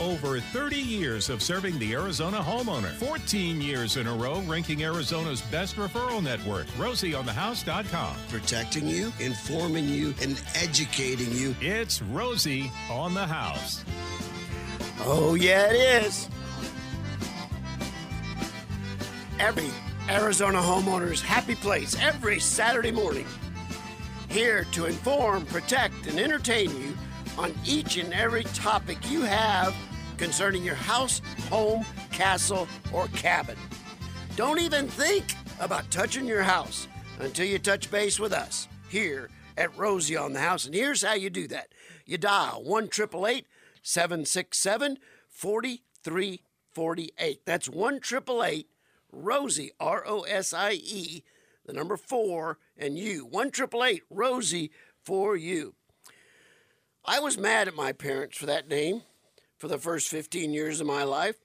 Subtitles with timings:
[0.00, 2.92] Over 30 years of serving the Arizona homeowner.
[2.96, 6.66] 14 years in a row ranking Arizona's best referral network.
[6.78, 8.16] RosieOnTheHouse.com.
[8.28, 11.56] Protecting you, informing you, and educating you.
[11.62, 13.84] It's Rosie on the House.
[15.00, 16.28] Oh, yeah, it is.
[19.38, 19.70] Every
[20.10, 23.26] Arizona homeowner's happy place every Saturday morning.
[24.28, 26.96] Here to inform, protect, and entertain you
[27.38, 29.74] on each and every topic you have
[30.16, 33.56] concerning your house, home, castle, or cabin.
[34.36, 36.88] Don't even think about touching your house
[37.20, 40.64] until you touch base with us here at Rosie on the House.
[40.66, 41.68] And here's how you do that
[42.04, 47.40] you dial 1 767 4348.
[47.44, 48.00] That's 1
[49.12, 51.22] Rosie, R O S I E,
[51.64, 53.24] the number four, and you.
[53.24, 53.52] 1
[54.10, 54.72] Rosie
[55.04, 55.74] for you.
[57.08, 59.02] I was mad at my parents for that name
[59.58, 61.36] for the first 15 years of my life,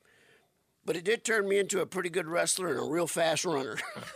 [0.84, 3.78] but it did turn me into a pretty good wrestler and a real fast runner.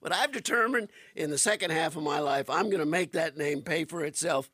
[0.00, 3.36] but I've determined in the second half of my life, I'm going to make that
[3.36, 4.48] name pay for itself.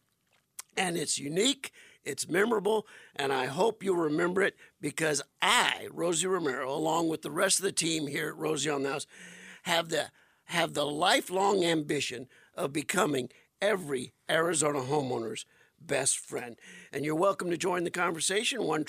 [0.79, 1.73] And it's unique,
[2.07, 7.31] it's memorable, and I hope you'll remember it because I, Rosie Romero, along with the
[7.31, 9.07] rest of the team here at Rosie on the House,
[9.65, 10.07] have the
[10.45, 13.29] have the lifelong ambition of becoming
[13.61, 15.45] every Arizona homeowner's
[15.81, 16.57] best friend.
[16.93, 18.85] And you're welcome to join the conversation, 1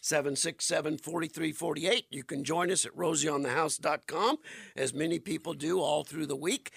[0.00, 2.06] 767 4348.
[2.10, 4.38] You can join us at rosieonthehouse.com,
[4.76, 6.72] as many people do all through the week.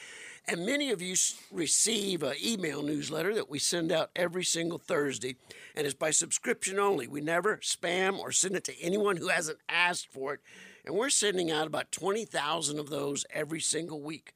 [0.46, 1.16] And many of you
[1.52, 5.38] receive an email newsletter that we send out every single Thursday,
[5.74, 7.08] and it's by subscription only.
[7.08, 10.42] We never spam or send it to anyone who hasn't asked for it.
[10.86, 14.34] And we're sending out about 20,000 of those every single week.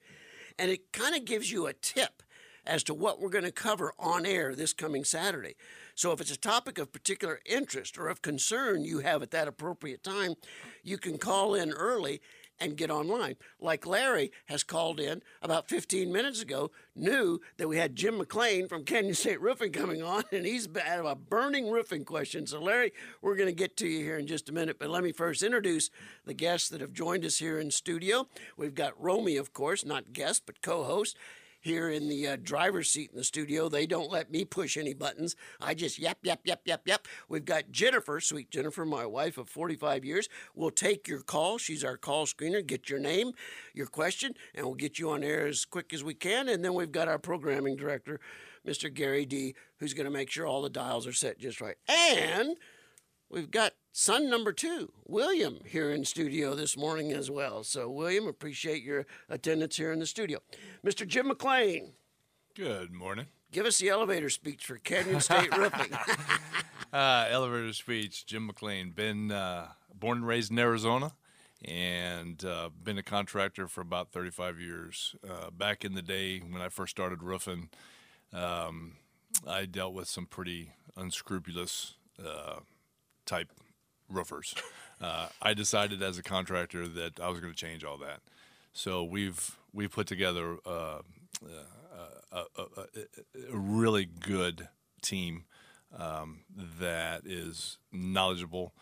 [0.58, 2.24] And it kind of gives you a tip
[2.68, 5.56] as to what we're going to cover on air this coming Saturday.
[5.96, 9.48] So if it's a topic of particular interest or of concern you have at that
[9.48, 10.36] appropriate time,
[10.84, 12.22] you can call in early
[12.60, 13.36] and get online.
[13.60, 18.68] Like Larry has called in about 15 minutes ago, knew that we had Jim McClain
[18.68, 22.48] from Canyon State Roofing coming on, and he's had a burning roofing question.
[22.48, 25.04] So, Larry, we're going to get to you here in just a minute, but let
[25.04, 25.90] me first introduce
[26.26, 28.28] the guests that have joined us here in studio.
[28.58, 31.18] We've got Romy, of course, not guest, but co host
[31.60, 33.70] here in the uh, driver's seat in the studio.
[33.70, 35.36] They don't let me push any buttons.
[35.60, 37.08] I just yap, yap, yap, yap, yap.
[37.28, 40.30] We've got Jennifer, sweet Jennifer, my wife of 45 years.
[40.56, 41.58] We'll take your call.
[41.58, 42.66] She's our call screener.
[42.66, 43.32] Get your name,
[43.74, 46.50] your question, and we'll get you on air as quick as we can.
[46.50, 48.20] And then we've got our programming director,
[48.66, 48.94] Mr.
[48.94, 51.78] Gary D., who's going to make sure all the dials are set just right.
[51.88, 52.58] And
[53.30, 57.64] we've got son number two, William, here in studio this morning as well.
[57.64, 60.38] So, William, appreciate your attendance here in the studio.
[60.86, 61.06] Mr.
[61.08, 61.94] Jim McClain.
[62.54, 63.26] Good morning.
[63.52, 65.98] Give us the elevator speech for Canyon State Roofing.
[66.94, 68.94] uh, elevator speech, Jim McClain.
[68.94, 71.14] Been uh, born and raised in Arizona
[71.66, 75.16] and uh, been a contractor for about 35 years.
[75.28, 77.70] Uh, back in the day when I first started roofing,
[78.32, 78.98] um,
[79.48, 82.60] I dealt with some pretty unscrupulous uh,
[83.26, 83.52] type
[84.10, 84.56] roofers.
[85.00, 88.20] Uh, I decided as a contractor that I was going to change all that.
[88.74, 91.02] So we've we've put together uh,
[91.44, 91.52] uh,
[92.32, 92.82] a, a,
[93.52, 94.70] a, really good
[95.02, 95.46] team
[95.96, 96.42] um,
[96.80, 98.74] that is knowledgeable,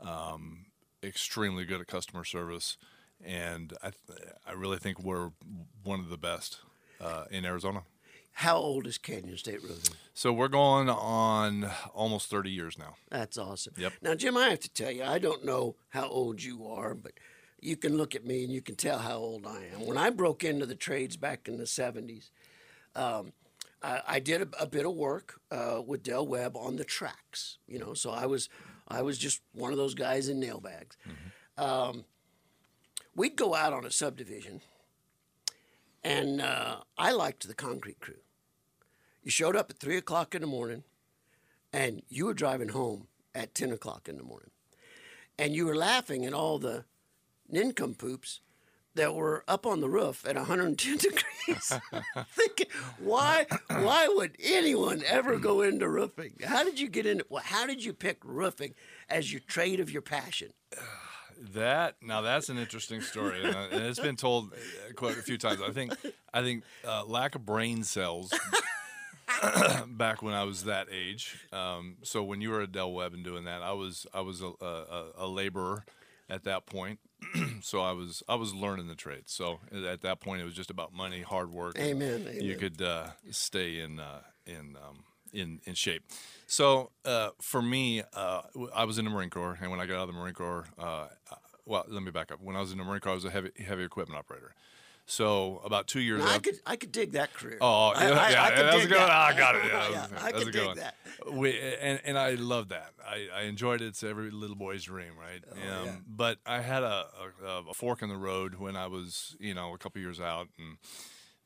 [0.00, 0.66] um,
[1.02, 2.76] extremely good at customer service,
[3.24, 3.90] and I
[4.46, 5.30] I really think we're
[5.82, 6.58] one of the best
[7.00, 7.82] uh, in Arizona.
[8.34, 9.94] How old is Canyon State Roofing?
[10.12, 12.96] So we're going on almost 30 years now.
[13.08, 13.74] That's awesome.
[13.76, 13.92] Yep.
[14.02, 17.12] Now, Jim, I have to tell you, I don't know how old you are, but
[17.60, 19.86] you can look at me and you can tell how old I am.
[19.86, 22.30] When I broke into the trades back in the 70s,
[22.96, 23.32] um,
[23.82, 27.58] I, I, did a, a, bit of work uh, with Del Webb on the tracks.
[27.68, 28.48] You know, so I was
[28.88, 30.96] I was just one of those guys in nail bags.
[31.08, 31.64] Mm-hmm.
[31.64, 32.04] Um,
[33.14, 34.60] we'd go out on a subdivision,
[36.04, 38.14] and uh, I liked the concrete crew.
[39.22, 40.84] You showed up at three o'clock in the morning,
[41.72, 44.50] and you were driving home at ten o'clock in the morning,
[45.38, 46.84] and you were laughing at all the
[47.48, 48.40] nincompoops
[48.94, 51.72] that were up on the roof at 110 degrees,
[52.28, 52.68] thinking,
[52.98, 56.34] why, why would anyone ever go into roofing?
[56.44, 57.26] How did you get into?
[57.28, 58.74] Well, how did you pick roofing
[59.08, 60.52] as your trade of your passion?
[61.52, 65.36] That now that's an interesting story, and, uh, it's been told uh, quite a few
[65.36, 65.60] times.
[65.60, 65.92] I think
[66.32, 68.32] I think uh, lack of brain cells
[69.88, 71.38] back when I was that age.
[71.52, 74.40] Um, so when you were at Del Webb and doing that, I was I was
[74.40, 75.84] a, a, a laborer
[76.28, 76.98] at that point.
[77.60, 79.24] so I was I was learning the trade.
[79.26, 81.78] So at that point, it was just about money, hard work.
[81.78, 82.26] Amen.
[82.26, 82.42] Amen.
[82.42, 86.02] You could uh, stay in uh, in um, in in shape.
[86.46, 88.42] So uh, for me, uh,
[88.74, 90.66] I was in the Marine Corps, and when I got out of the Marine Corps,
[90.78, 91.06] uh,
[91.66, 92.40] well, let me back up.
[92.40, 94.54] When I was in the Marine Corps, I was a heavy heavy equipment operator.
[95.06, 96.22] So about two years.
[96.24, 97.58] Now, I could I could dig that career.
[97.60, 98.98] Oh, I, yeah, I, yeah, I could that's dig a good.
[99.00, 99.10] that.
[99.10, 99.62] I got it.
[99.66, 100.94] Yeah, Yeah, I could dig that.
[101.30, 102.92] We, and and I love that.
[103.06, 103.88] I, I enjoyed it.
[103.88, 105.44] It's every little boy's dream, right?
[105.46, 105.92] Oh, um, yeah.
[106.06, 107.06] But I had a,
[107.44, 110.48] a, a fork in the road when I was, you know, a couple years out,
[110.58, 110.78] and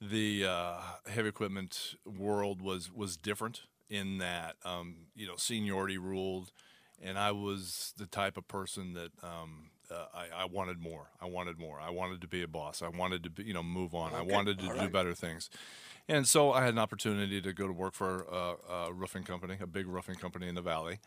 [0.00, 0.76] the uh,
[1.08, 6.52] heavy equipment world was was different in that, um, you know, seniority ruled,
[7.02, 9.10] and I was the type of person that.
[9.22, 11.06] Um, uh, I, I wanted more.
[11.18, 11.80] I wanted more.
[11.80, 12.82] I wanted to be a boss.
[12.82, 14.14] I wanted to, be, you know, move on.
[14.14, 14.92] I wanted to all do right.
[14.92, 15.48] better things.
[16.10, 19.58] And so I had an opportunity to go to work for a, a roofing company,
[19.60, 21.00] a big roofing company in the valley,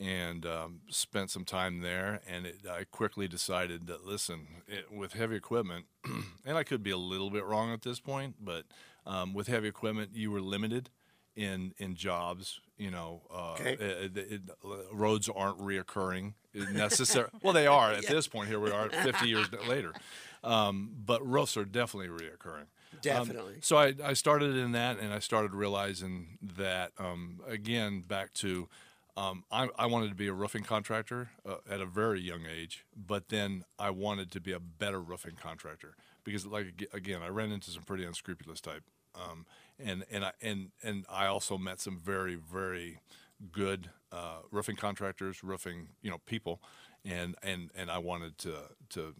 [0.00, 2.20] and um, spent some time there.
[2.28, 5.86] And it, I quickly decided that listen, it, with heavy equipment,
[6.44, 8.64] and I could be a little bit wrong at this point, but
[9.06, 10.90] um, with heavy equipment, you were limited
[11.36, 12.60] in in jobs.
[12.76, 13.72] You know, uh, Okay.
[13.74, 14.42] it- it-
[14.90, 17.30] roads aren't reoccurring necessarily.
[17.42, 18.48] well, they are at this point.
[18.48, 19.92] Here we are, 50 years later.
[20.42, 22.66] Um, but roofs are definitely reoccurring.
[23.02, 23.58] Definitely.
[23.60, 28.68] So I, I started in that, and I started realizing that um, again back to
[29.16, 32.84] um, I, I wanted to be a roofing contractor uh, at a very young age,
[32.96, 35.94] but then I wanted to be a better roofing contractor
[36.24, 38.84] because, like again, I ran into some pretty unscrupulous type,
[39.14, 39.46] um,
[39.78, 43.00] and and I and and I also met some very very
[43.52, 46.60] good uh, roofing contractors, roofing you know people,
[47.04, 48.54] and and and I wanted to
[48.90, 49.14] to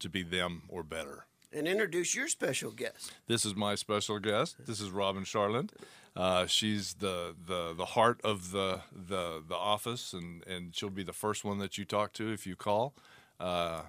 [0.00, 1.26] to be them or better.
[1.54, 3.12] And introduce your special guest.
[3.26, 4.56] This is my special guest.
[4.66, 5.68] This is Robyn Charland.
[6.16, 11.02] Uh, she's the, the the heart of the the the office, and, and she'll be
[11.02, 12.94] the first one that you talk to if you call.
[13.38, 13.82] Uh,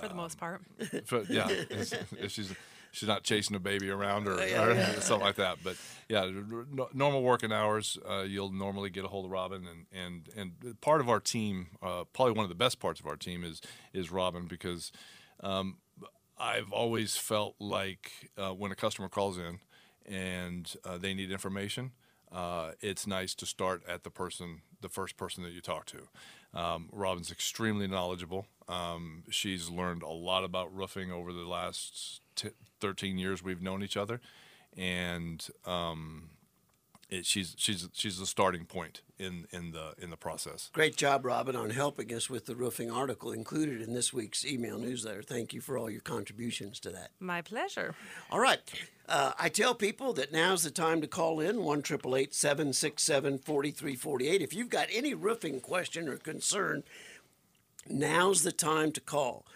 [0.00, 0.60] for the most part.
[1.06, 2.52] for- yeah, if if she's
[2.96, 5.00] she's not chasing a baby around or, Yeah, or yeah.
[5.00, 5.58] something like that.
[5.62, 5.76] But
[6.08, 6.30] yeah,
[6.94, 11.00] normal working hours, uh, you'll normally get a hold of Robyn, and and and part
[11.00, 13.60] of our team, uh, probably one of the best parts of our team is
[13.92, 14.92] is Robyn because
[15.40, 15.76] um,
[16.38, 19.60] I've always felt like uh, when a customer calls in
[20.06, 21.92] and uh, they need information,
[22.32, 26.08] uh, it's nice to start at the person, the first person that you talk to.
[26.54, 28.46] Um, Robyn's extremely knowledgeable.
[28.68, 33.82] Um, she's learned a lot about roofing over the last t- 13 years we've known
[33.82, 34.20] each other,
[34.76, 36.30] and um,
[37.08, 40.70] it, she's she's she's the starting point in in the in the process.
[40.72, 44.78] Great job, Robyn, on helping us with the roofing article included in this week's email
[44.78, 45.22] newsletter.
[45.22, 47.10] Thank you for all your contributions to that.
[47.20, 47.94] My pleasure.
[48.30, 48.60] All right.
[49.08, 54.42] Uh, I tell people that now's the time to call in 1 767 4348.
[54.42, 56.82] If you've got any roofing question or concern,
[57.90, 59.46] now's the time to call.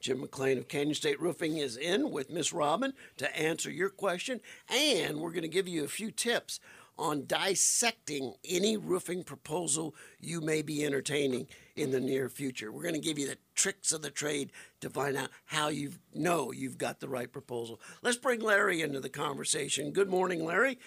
[0.00, 4.40] Jim McClain of Canyon State Roofing is in with Miss Robyn to answer your question,
[4.68, 6.60] and we're going to give you a few tips
[6.98, 11.46] on dissecting any roofing proposal you may be entertaining
[11.76, 12.72] in the near future.
[12.72, 14.50] We're going to give you the tricks of the trade
[14.80, 17.80] to find out how you know you've got the right proposal.
[18.02, 19.92] Let's bring Larry into the conversation.
[19.92, 20.78] Good morning, Larry.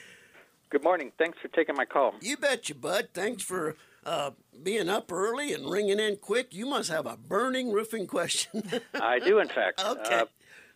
[0.69, 1.12] Good morning.
[1.18, 2.13] Thanks for taking my call.
[2.21, 3.09] You bet you, bud.
[3.13, 3.75] Thanks for
[4.06, 4.31] uh,
[4.63, 6.53] being up early and ringing in quick.
[6.53, 8.63] You must have a burning roofing question.
[8.94, 9.83] I do, in fact.
[9.92, 10.15] Okay.
[10.15, 10.25] Uh,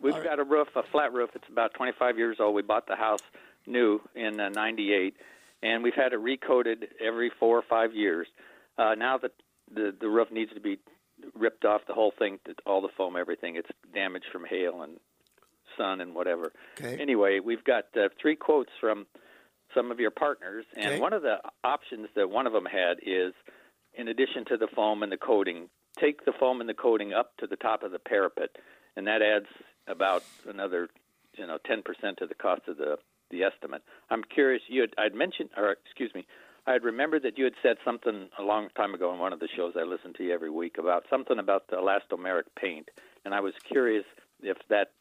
[0.00, 1.30] we've got a roof, a flat roof.
[1.34, 2.54] It's about 25 years old.
[2.54, 3.22] We bought the house
[3.66, 5.14] new in uh, 98,
[5.62, 8.26] and we've had it recoated every four or five years.
[8.78, 9.32] Uh, now that
[9.72, 10.78] the, the roof needs to be
[11.34, 14.98] ripped off, the whole thing, all the foam, everything, it's damaged from hail and
[15.76, 16.52] sun and whatever.
[16.78, 17.00] Okay.
[17.00, 19.06] Anyway, we've got uh, three quotes from
[19.76, 21.00] some of your partners, and Okay.
[21.00, 23.32] one of the options that one of them had is,
[23.94, 25.68] in addition to the foam and the coating,
[26.00, 28.56] take the foam and the coating up to the top of the parapet,
[28.96, 29.46] and that adds
[29.86, 30.88] about another,
[31.36, 32.96] you know, 10% to the cost of the
[33.30, 33.82] the estimate.
[34.08, 34.62] I'm curious.
[34.68, 36.24] You had I'd mentioned, or excuse me,
[36.64, 39.40] I had remembered that you had said something a long time ago in one of
[39.40, 42.88] the shows I listen to you every week about something about the elastomeric paint,
[43.24, 44.04] and I was curious
[44.42, 44.92] if that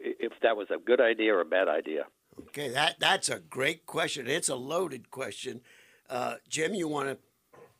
[0.00, 2.06] if that was a good idea or a bad idea.
[2.38, 4.26] Okay, that that's a great question.
[4.26, 5.60] It's a loaded question.
[6.08, 7.18] Uh, Jim, you want to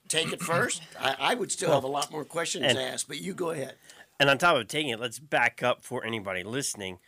[0.09, 0.83] take it first?
[0.99, 3.51] I, I would still have a lot more questions and- to ask, but you go
[3.51, 3.75] ahead.
[4.19, 6.99] And on top of taking it, let's back up for anybody listening.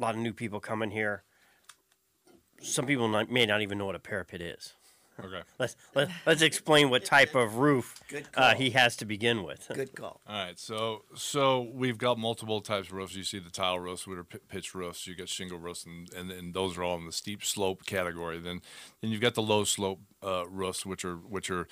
[0.00, 1.24] A lot of new people coming here.
[2.62, 4.72] Some people not, may not even know what a parapet is.
[5.20, 5.42] Okay.
[5.58, 8.54] Let's let, let's explain what type of roof Good uh, call.
[8.56, 9.70] he has to begin with.
[9.72, 10.20] Good call.
[10.26, 13.14] All right, so so we've got multiple types of roofs.
[13.14, 15.06] You see the tile roofs, which are pi- pitch roofs.
[15.06, 18.38] You got shingle roofs, and, and, and those are all in the steep slope category.
[18.38, 18.62] Then
[19.00, 21.68] then you've got the low slope uh, roofs, which are which are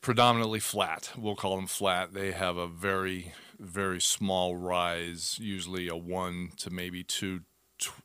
[0.00, 1.10] predominantly flat.
[1.16, 2.12] We'll call them flat.
[2.14, 7.40] They have a very very small rise, usually a one to maybe two
[7.78, 8.02] tw-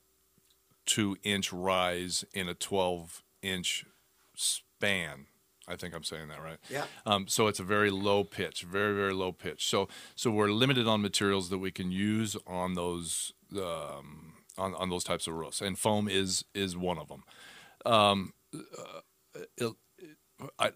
[0.86, 3.86] two inch rise in a twelve inch
[4.38, 5.27] span.
[5.68, 6.58] I think I'm saying that right.
[6.70, 6.86] Yeah.
[7.06, 9.68] Um, so it's a very low pitch, very very low pitch.
[9.68, 14.89] So so we're limited on materials that we can use on those um, on on
[14.89, 17.24] those types of roofs, and foam is is one of them.
[17.86, 19.00] Um, uh,
[19.58, 19.74] it,
[20.60, 20.72] I,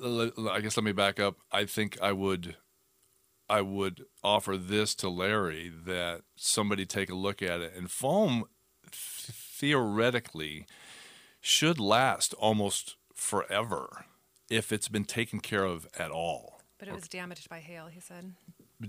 [0.51, 1.38] I guess let me back up.
[1.51, 2.56] I think I would
[3.50, 7.74] I would offer this to Larry that somebody take a look at it.
[7.75, 8.46] And foam
[8.84, 8.94] th-
[9.36, 10.68] theoretically
[11.42, 14.06] should last almost forever
[14.50, 16.62] if it's been taken care of at all.
[16.80, 18.34] But it was damaged by hail, he said.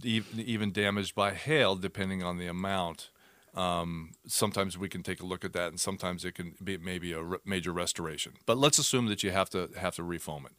[0.05, 3.11] Even, even damaged by hail, depending on the amount.
[3.55, 7.13] Um, sometimes we can take a look at that, and sometimes it can be maybe
[7.13, 8.35] a re- major restoration.
[8.47, 10.53] But let's assume that you have to have to refoam it.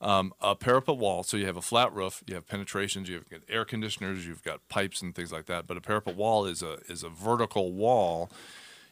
[0.00, 3.28] Um, a parapet wall, so you have a flat roof, you have penetrations, you have
[3.28, 5.66] got air conditioners, you've got pipes and things like that.
[5.66, 8.30] But a parapet wall is a is a vertical wall,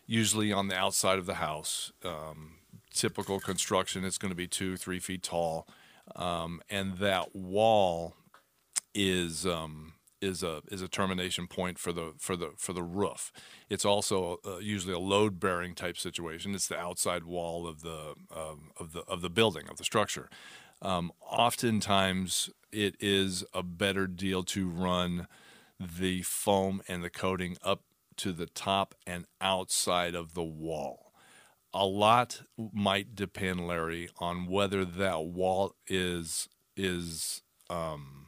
[0.09, 1.92] usually on the outside of the house.
[2.04, 2.55] Um,
[2.96, 5.68] typical construction, it's going to be two, three feet tall,
[6.16, 8.14] um, and that wall
[8.94, 13.32] is um, is a is a termination point for the for the for the roof.
[13.68, 16.54] It's also uh, usually a load bearing type situation.
[16.54, 20.28] It's the outside wall of the um, of the of the building of the structure.
[20.82, 25.26] Um, oftentimes, it is a better deal to run
[25.78, 27.82] the foam and the coating up
[28.16, 31.05] to the top and outside of the wall.
[31.76, 38.26] A lot might depend, Larry, on whether that wall is is um,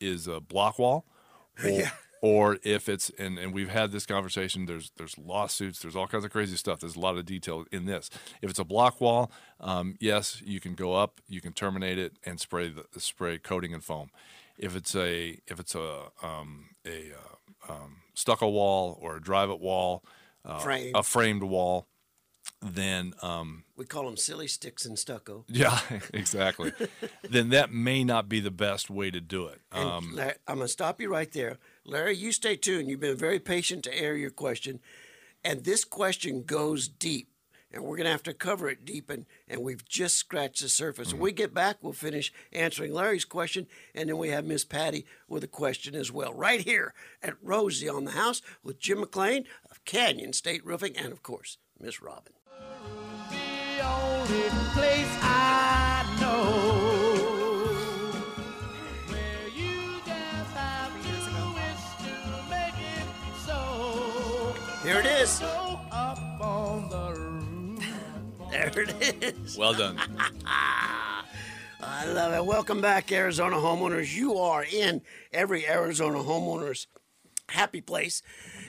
[0.00, 1.04] is a block wall,
[1.64, 1.82] or,
[2.22, 4.64] or if it's and, and we've had this conversation.
[4.64, 5.80] There's there's lawsuits.
[5.80, 6.80] There's all kinds of crazy stuff.
[6.80, 8.08] There's a lot of detail in this.
[8.40, 12.14] If it's a block wall, um, yes, you can go up, you can terminate it,
[12.24, 14.10] and spray the spray coating and foam.
[14.56, 19.60] If it's a if it's a um, a uh, um, stucco wall or a Dryvit
[19.60, 20.02] wall,
[20.44, 20.92] uh, Frame.
[20.94, 21.86] a framed wall,
[22.62, 25.44] then um, We call them silly sticks and stucco.
[25.48, 25.78] yeah,
[26.12, 26.72] exactly.
[27.28, 29.60] then that may not be the best way to do it.
[29.72, 31.58] Um, La- I'm going to stop you right there.
[31.84, 32.88] Larry, you stay tuned.
[32.88, 34.80] You've been very patient to air your question.
[35.42, 37.28] And this question goes deep.
[37.72, 39.08] And we're going to have to cover it deep.
[39.08, 41.12] And, and we've just scratched the surface.
[41.12, 43.68] When we get back, we'll finish answering Larry's question.
[43.94, 46.34] And then we have Miss Patty with a question as well.
[46.34, 50.96] Right here at Rosie on the House with Jim McClain of Canyon State Roofing.
[50.96, 52.32] And, of course, Miss Robyn.
[53.80, 56.44] The only place I know
[59.08, 61.16] where you just have to
[61.56, 62.12] wish to
[62.50, 63.08] make it
[63.46, 64.54] so.
[64.82, 65.30] Here it is.
[65.30, 67.84] So up on the roof.
[68.50, 69.56] There it is.
[69.56, 69.98] well done.
[70.46, 72.44] I love it.
[72.44, 74.14] Welcome back, Arizona homeowners.
[74.14, 75.00] You are in
[75.32, 76.86] every Arizona homeowner's
[77.48, 78.22] happy place.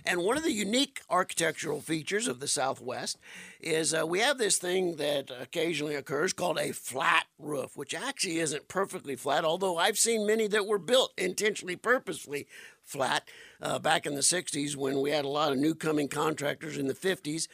[0.05, 3.17] And one of the unique architectural features of the Southwest
[3.59, 8.39] is uh, we have this thing that occasionally occurs called a flat roof, which actually
[8.39, 12.47] isn't perfectly flat, although I've seen many that were built intentionally, purposefully
[12.83, 13.27] flat
[13.61, 16.87] uh, back in the 60s when we had a lot of new coming contractors in
[16.87, 17.47] the 50s.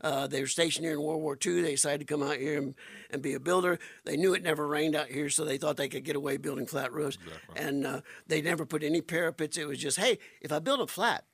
[0.00, 1.62] Uh, they were stationed here in World War II.
[1.62, 2.74] They decided to come out here and,
[3.10, 3.78] and be a builder.
[4.04, 6.66] They knew it never rained out here, so they thought they could get away building
[6.66, 7.16] flat roofs.
[7.56, 9.56] And uh, they never put any parapets.
[9.56, 11.24] It was just, hey, if I build a flat,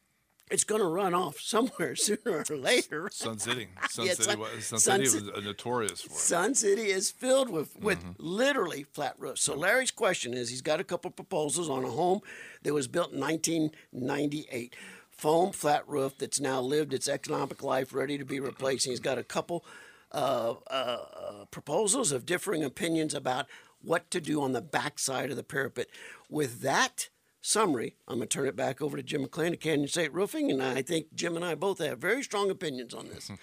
[0.51, 3.09] it's going to run off somewhere sooner or later.
[3.13, 3.69] Sun City.
[3.91, 6.17] Sun Yeah, City, Sun- was, Sun Sun City Ci- was notorious for it.
[6.19, 8.13] Sun City is filled with, with Mm-hmm.
[8.19, 9.43] literally flat roofs.
[9.43, 12.21] So Larry's question is he's got a couple proposals on a home
[12.63, 14.75] that was built in 1998.
[15.11, 18.87] Foam flat roof that's now lived its economic life, ready to be replaced.
[18.87, 19.65] And he's got a couple
[20.13, 23.47] uh, uh, uh, proposals of differing opinions about
[23.83, 25.89] what to do on the backside of the parapet.
[26.31, 27.09] With that
[27.43, 30.51] summary, I'm going to turn it back over to Jim McClain of Canyon State Roofing,
[30.51, 33.31] and I think Jim and I both have very strong opinions on this.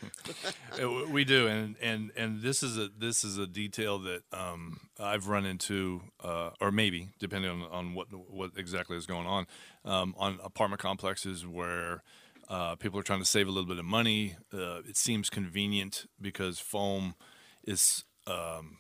[0.82, 4.80] Uh, We do, and and and this is a this is a detail that um,
[5.00, 9.48] I've run into, uh, or maybe depending on, on what what exactly is going on,
[9.86, 12.04] um, on apartment complexes where
[12.50, 14.36] uh, people are trying to save a little bit of money.
[14.54, 17.16] Uh, it seems convenient because foam
[17.64, 18.78] is um,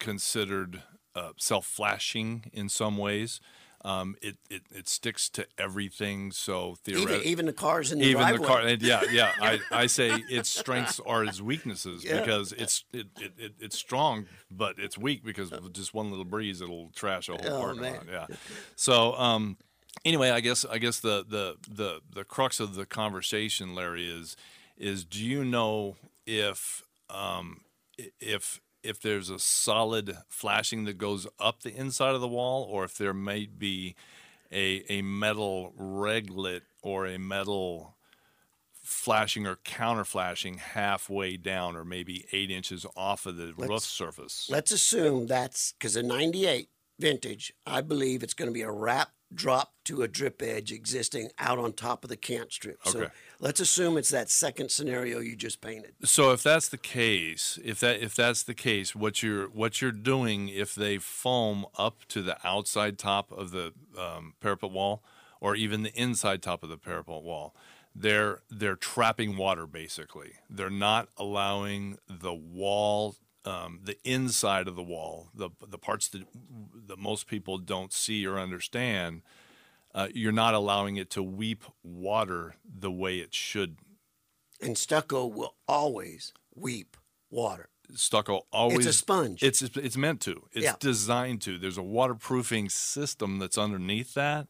[0.00, 0.82] considered
[1.14, 3.40] uh, self-flashing in some ways.
[3.86, 8.22] Um, it, it it sticks to everything, so theoretically, even the cars in the even
[8.22, 8.38] driveway.
[8.38, 12.18] the car yeah yeah I, I say its strengths are its weaknesses Yeah.
[12.18, 16.60] because it's it, it, it it's strong but it's weak because just one little breeze
[16.60, 17.94] it'll trash a whole Oh, parking man.
[17.94, 18.36] lot yeah
[18.74, 19.56] so um
[20.04, 24.36] anyway i guess i guess the the the the crux of the conversation larry is
[24.76, 25.94] is do you know
[26.26, 27.60] if um
[28.20, 32.84] if if there's a solid flashing that goes up the inside of the wall or
[32.84, 33.94] if there may be
[34.52, 37.96] a a metal reglet or a metal
[38.82, 43.84] flashing or counter flashing halfway down or maybe eight inches off of the roof Let's-
[43.84, 44.46] surface.
[44.48, 49.10] Let's assume that's because a 98 vintage, I believe it's going to be a wrap
[49.34, 52.78] drop to a drip edge existing out on top of the cant strip.
[52.84, 53.08] So
[53.40, 55.94] let's assume it's that second scenario you just painted.
[56.04, 59.92] So if that's the case, if that if that's the case, what you're what you're
[59.92, 65.02] doing if they foam up to the outside top of the um, parapet wall,
[65.40, 67.54] or even the inside top of the parapet wall,
[67.94, 70.32] they're they're trapping water basically.
[70.48, 76.24] They're not allowing the wall, um, the inside of the wall, the the parts that
[76.86, 79.22] that most people don't see or understand.
[79.94, 83.78] Uh, you're not allowing it to weep water the way it should
[84.60, 86.98] And stucco will always weep
[87.30, 87.70] water.
[87.94, 89.42] stucco always It's a sponge.
[89.42, 90.48] It's it's meant to.
[90.52, 90.74] It's Yeah.
[90.80, 91.56] designed to.
[91.58, 94.48] There's a waterproofing system that's underneath that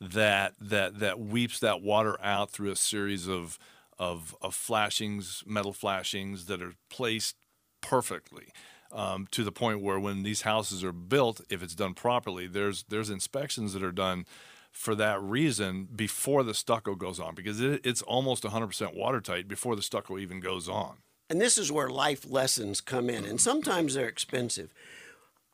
[0.00, 3.58] that that that weeps that water out through a series of
[3.98, 7.36] of of flashings, metal flashings that are placed
[7.80, 8.52] perfectly.
[8.92, 12.84] Um, to the point where when these houses are built, if it's done properly, there's
[12.88, 14.26] there's inspections that are done
[14.70, 19.74] for that reason before the stucco goes on because it, it's almost 100% watertight before
[19.74, 20.98] the stucco even goes on.
[21.30, 24.72] And this is where life lessons come in, and sometimes they're expensive.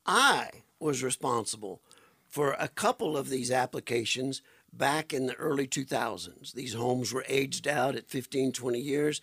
[0.05, 0.51] I
[0.81, 1.81] was responsible
[2.29, 6.53] for a couple of these applications back in the early 2000s.
[6.53, 9.21] These homes were aged out at 15, 20 years,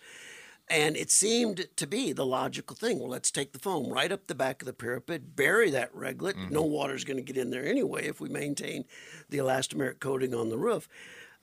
[0.70, 3.00] and it seemed to be the logical thing.
[3.00, 6.50] Well, let's take the foam right up the back of the parapet, bury that reglet.
[6.50, 8.84] No water's going to get in there anyway if we maintain
[9.28, 10.88] the elastomeric coating on the roof.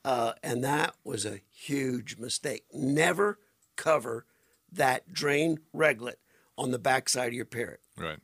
[0.05, 2.63] Uh, and that was a huge mistake.
[2.73, 3.39] Never
[3.75, 4.25] cover
[4.71, 6.15] that drain reglet
[6.57, 7.81] on the backside of your parrot.
[7.97, 8.19] Right.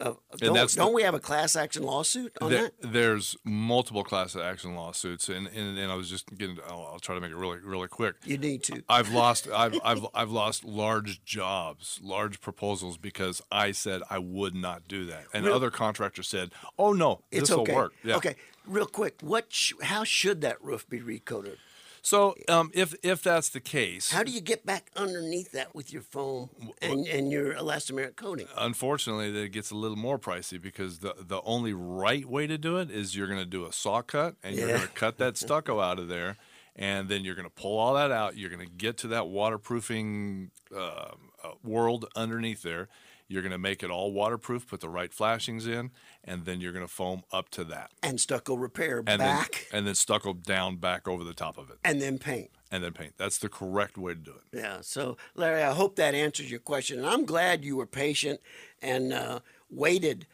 [0.00, 2.92] Uh, don't, the- don't we have a class action lawsuit on There, that?
[2.92, 6.58] there's multiple class action lawsuits, and, and, and I was just getting.
[6.68, 8.14] I'll, I'll try to make it really really quick.
[8.24, 8.82] You need to.
[8.88, 14.54] I've lost I've, I've I've lost large jobs, large proposals because I said I would
[14.54, 17.74] not do that, and Real- other contractors said, "Oh no, It's this will okay.
[17.74, 18.16] work." Yeah.
[18.16, 18.36] Okay,
[18.66, 19.16] real quick.
[19.20, 19.46] What?
[19.52, 21.58] Sh- how should that roof be recoated?
[22.02, 25.92] So um, if if that's the case, How do you get back underneath that with
[25.92, 28.46] your foam and, and your elastomeric coating?
[28.56, 32.76] unfortunately, that gets a little more pricey because the the only right way to do
[32.78, 35.36] it is you're going to do a saw cut and you're going to cut that
[35.44, 36.36] stucco out of there,
[36.76, 38.36] and then you're going to pull all that out.
[38.36, 42.88] You're going to get to that waterproofing uh, uh, world underneath there.
[43.28, 45.90] You're going to make it all waterproof, put the right flashings in,
[46.24, 49.78] and then you're going to foam up to that, And stucco repair and back then
[49.78, 52.50] and then stucco down back over the top of it, and then paint.
[52.70, 53.14] and then paint.
[53.18, 54.56] That's the correct way to do it.
[54.58, 54.78] Yeah.
[54.80, 56.98] So, Larry, I hope that answers your question.
[56.98, 58.40] And I'm glad you were patient
[58.80, 60.26] and uh, waited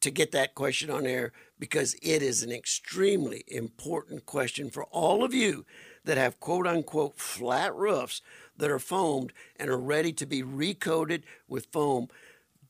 [0.00, 5.22] to get that question on air because it is an extremely important question for all
[5.24, 5.66] of you
[6.04, 8.22] that have quote unquote flat roofs
[8.56, 12.08] that are foamed and are ready to be recoated with foam.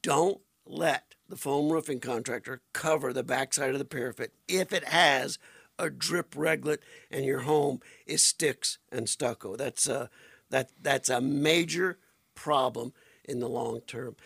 [0.02, 5.38] Don't let the foam roofing contractor cover the backside of the parapet if it has
[5.78, 6.78] a drip reglet
[7.10, 9.56] and your home is sticks and stucco.
[9.56, 10.10] That's a,
[10.50, 11.98] that, that's a major
[12.34, 12.92] problem
[13.24, 14.16] in the long term.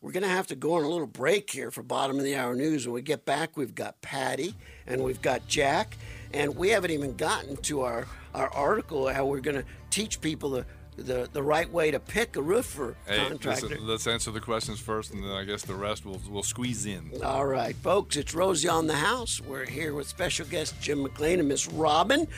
[0.00, 2.36] We're going to have to go on a little break here for bottom of the
[2.36, 2.86] hour news.
[2.86, 4.54] When we get back, we've got Patty
[4.86, 5.96] and we've got Jack,
[6.32, 10.50] and we haven't even gotten to our, our article how we're going to teach people
[10.50, 13.68] the, the, the right way to pick a roofer Hey, contractor.
[13.68, 16.86] listen, let's answer the questions first, and then I guess the rest will will squeeze
[16.86, 17.10] in.
[17.24, 19.40] All right, folks, it's Rosie on the house.
[19.40, 22.28] We're here with special guest Jim McClain and Miss Robyn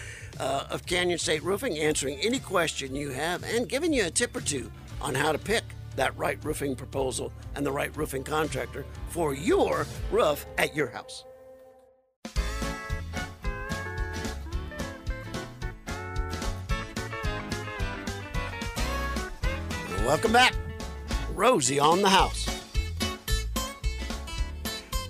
[0.41, 4.35] uh, of Canyon State Roofing, answering any question you have and giving you a tip
[4.35, 4.71] or two
[5.03, 5.65] on how to pick
[5.97, 11.25] that right roofing proposal and the right roofing contractor for your roof at your house.
[20.07, 20.55] Welcome back.
[21.35, 22.47] Rosie on the house.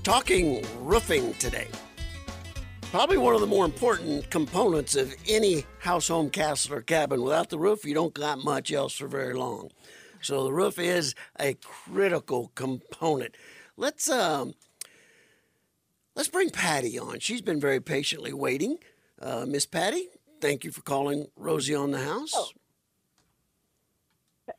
[0.03, 1.69] Talking roofing today.
[2.81, 7.21] Probably one of the more important components of any house, home, castle, or cabin.
[7.21, 9.69] Without the roof, you don't got much else for very long.
[10.23, 13.37] So the roof is a critical component.
[13.77, 14.55] Let's um,
[16.15, 17.19] let's bring Patty on.
[17.21, 18.79] She's been very patiently waiting.
[19.21, 20.09] Uh, Miss Patty,
[20.41, 22.55] thank you for calling Rosie on the house.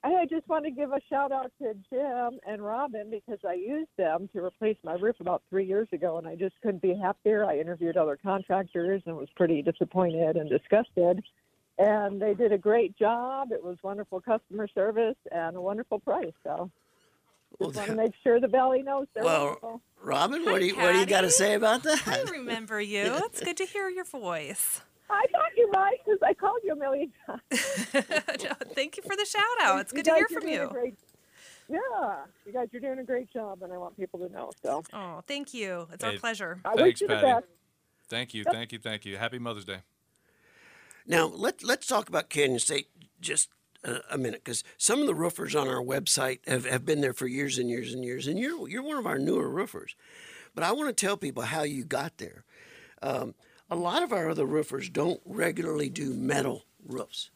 [0.04, 3.90] I just want to give a shout out to Jim and Robyn because I used
[3.98, 7.46] them to replace my roof about three years ago, and I just couldn't be happier.
[7.46, 11.24] I interviewed other contractors and was pretty disappointed and disgusted.
[11.78, 13.52] And they did a great job.
[13.52, 16.34] It was wonderful customer service and a wonderful price.
[16.44, 16.72] So
[17.60, 19.82] Well, just want to make sure the Valley knows they're Well, wonderful.
[20.02, 22.02] Robyn, Hi, what do you what do you got to say about that?
[22.08, 23.04] I remember you.
[23.26, 24.82] It's good to hear your voice.
[25.10, 27.42] I thought you might because I called you a million times.
[28.76, 29.82] Thank you for the shout out.
[29.82, 30.70] It's You good to guys hear are from doing a you.
[30.70, 30.96] great-
[31.70, 32.16] yeah,
[32.46, 34.52] you guys you're doing a great job, and I want people to know.
[34.64, 35.88] So Oh, thank you.
[35.92, 36.62] It's our Hey, pleasure.
[36.64, 37.46] I Thanks, wish you the best.
[38.10, 39.18] Thank you, thank you, thank you.
[39.18, 39.80] Happy Mother's Day.
[41.06, 42.88] Now let let's talk about Canyon State
[43.20, 43.50] just
[43.84, 47.14] a, a minute because some of the roofers on our website have, have been there
[47.14, 49.96] for years and years and years, and you're you're one of our newer roofers.
[50.56, 52.46] But I want to tell people how you got there.
[53.02, 53.36] Um,
[53.70, 57.30] a lot of our other roofers don't regularly do metal roofs,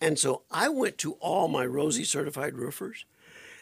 [0.00, 3.04] and so I went to all my Rosie certified roofers,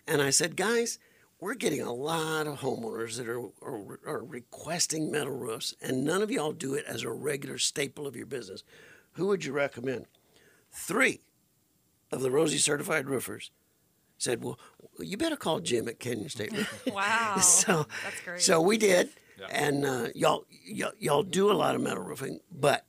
[0.07, 0.99] and I said, guys.
[1.41, 6.23] We're getting a lot of homeowners that are, are, are requesting metal roofs, and none
[6.23, 8.63] of y'all do it as a regular staple of your business.
[9.15, 10.07] Who would you recommend?
[10.73, 11.21] Three
[12.11, 13.51] of the Rosie certified roofers
[14.17, 14.59] said, "Well,
[14.99, 17.37] you better call Jim at Canyon State Roofing." Wow.
[17.41, 18.41] so, That's great.
[18.41, 19.11] so we did,
[19.51, 22.87] and uh, y'all, y'all y'all do a lot of metal roofing, but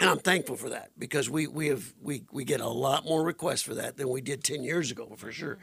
[0.00, 3.22] and I'm thankful for that because we we have we we get a lot more
[3.22, 5.58] requests for that than we did ten years ago for sure.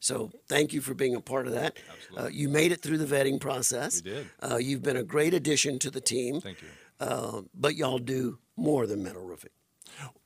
[0.00, 1.78] So thank you for being a part of that.
[2.16, 4.02] Uh, you made it through the vetting process.
[4.04, 4.30] We did.
[4.42, 6.40] Uh, you've been a great addition to the team.
[6.40, 6.68] Thank you.
[7.00, 9.50] Uh, but y'all do more than metal roofing.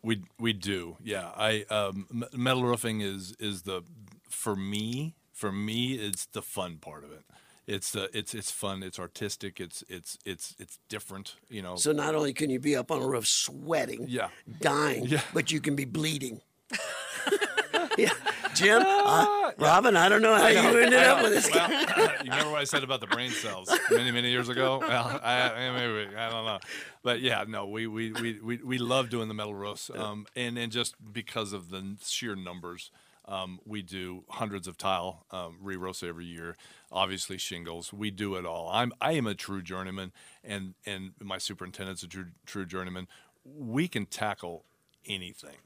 [0.03, 1.31] We we do, yeah.
[1.37, 3.83] I um, metal roofing is is the
[4.31, 7.23] for me for me it's the fun part of it.
[7.69, 8.83] It's the it's it's fun.
[8.83, 9.61] It's artistic.
[9.61, 11.37] It's it's it's it's different.
[11.51, 11.77] You know.
[11.77, 14.29] So not only can you be up on a roof sweating, Yeah.
[14.61, 15.21] dying, Yeah.
[15.35, 16.41] but you can be bleeding.
[17.99, 18.13] yeah,
[18.55, 21.49] Jim, uh, Robyn, I don't know how you ended up with this.
[21.51, 21.69] guy.
[21.69, 24.79] well, you remember what I said about the brain cells many, many years ago?
[24.89, 26.59] Well, I, I, maybe, I don't know.
[27.03, 29.91] But yeah, no, we, we, we, we, we love doing the metal roofs.
[29.95, 32.91] Um, and, and just because of the sheer numbers,
[33.29, 36.57] um, we do hundreds of tile um, re-roasts every year.
[36.91, 37.93] Obviously, shingles.
[37.93, 38.71] We do it all.
[38.73, 40.13] I'm I am a true journeyman,
[40.43, 43.07] and and my superintendent's a true true journeyman.
[43.45, 44.65] We can tackle
[45.07, 45.59] anything.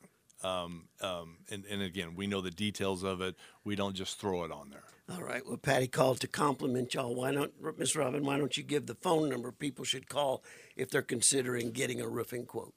[0.42, 3.36] Um, um, and, and again, we know the details of it.
[3.62, 4.82] We don't just throw it on there.
[5.08, 5.46] All right.
[5.46, 7.14] Well, Patty called to compliment y'all.
[7.14, 8.24] Why don't, Miss Robyn?
[8.24, 10.42] Why don't you give the phone number people should call
[10.74, 12.74] if they're considering getting a roofing quote?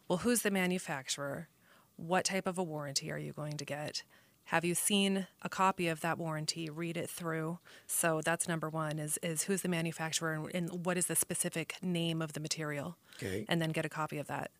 [0.09, 1.49] Well, who's the manufacturer?
[1.97, 4.03] What type of a warranty are you going to get?
[4.47, 6.71] Have you seen a copy of that warranty?
[6.71, 7.59] Read it through.
[7.87, 11.77] So that's number one: is is who's the manufacturer and, and what is the specific
[11.83, 12.97] name of the material?
[13.17, 13.45] Okay.
[13.49, 14.51] And then get a copy of that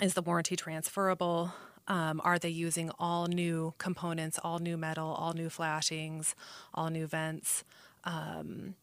[0.00, 1.52] is the warranty transferable?
[1.86, 6.34] Um, are they using all new components, all new metal, all new flashings,
[6.72, 7.64] all new vents?
[8.04, 8.74] Um,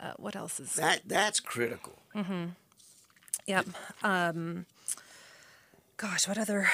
[0.00, 0.74] uh, what else is?
[0.76, 1.94] That that's critical.
[2.14, 2.46] mm-hmm.
[3.46, 3.66] Yep.
[4.02, 4.66] Um,
[5.96, 6.68] gosh, what other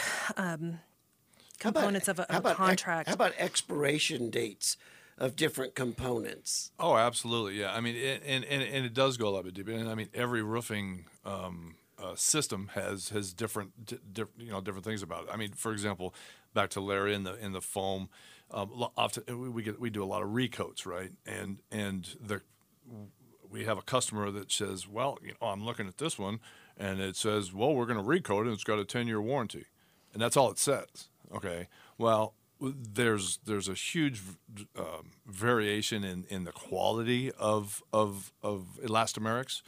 [1.61, 3.09] How about- components of a, how of a about ex- contract?
[3.09, 4.77] how about expiration dates
[5.19, 6.73] of different components?
[6.81, 7.59] Oh, absolutely.
[7.61, 7.73] Yeah.
[7.75, 9.71] I mean, it, and, and and it does go a lot bit deeper.
[9.71, 14.61] And I mean, every roofing um, uh, system has has different di- diff, you know
[14.61, 15.29] different things about it.
[15.33, 16.15] I mean, for example,
[16.53, 18.09] back to Larry in the in the foam.
[18.51, 21.13] Um, often we- we get we do a lot of recoats, right?
[21.25, 22.41] And and the
[23.49, 26.41] we have a customer that says, "Well, you know, I'm looking at this one,
[26.77, 28.47] and it says, well, we're going to recoat it.
[28.47, 29.67] and It's got a 10 year warranty,
[30.13, 31.69] and that's all it says." Okay.
[31.99, 34.21] Well, there's there's a huge
[34.77, 39.63] um, variation in, in the quality of of of elastomerics.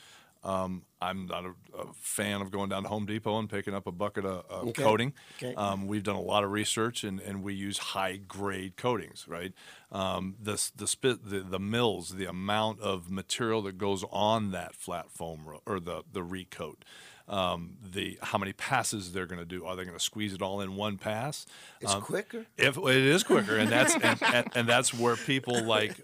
[0.44, 3.86] Um, I'm not a, a fan of going down to Home Depot and picking up
[3.88, 4.74] a bucket of, of Okay.
[4.74, 5.12] coating.
[5.32, 5.56] Okay.
[5.56, 9.52] Um, we've done a lot of research and, and we use high grade coatings, right?
[9.90, 14.76] Um, the the spit the, the mills, the amount of material that goes on that
[14.76, 16.82] flat foam or the the recoat,
[17.28, 19.64] um, the how many passes they're going to do.
[19.64, 21.44] Are they going to squeeze it all in one pass?
[21.80, 22.46] It's Um, quicker.
[22.56, 26.00] if it is quicker, and that's and, and, and that's where people like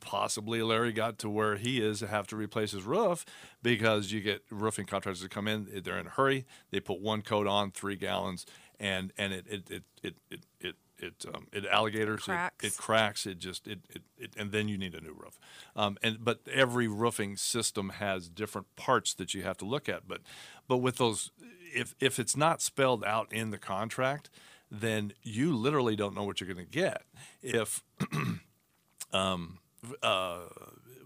[0.00, 3.24] possibly Larry got to where he is to have to replace his roof
[3.62, 7.22] because you get roofing contractors to come in, they're in a hurry, they put one
[7.22, 8.44] coat on, three gallons,
[8.78, 12.64] and and it it it it it, it it um, it alligators, it- Cracks.
[12.64, 13.26] It, cracks.
[13.26, 15.38] It just it, it, it and then you need a new roof.
[15.74, 20.08] Um, and but every roofing system has different parts that you have to look at.
[20.08, 20.20] But
[20.68, 21.30] but with those,
[21.74, 24.30] if if it's not spelled out in the contract,
[24.70, 27.02] then you literally don't know what you're going to get.
[27.42, 27.82] If
[29.12, 29.58] um,
[30.02, 30.40] uh,